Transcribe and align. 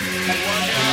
One, 0.00 0.87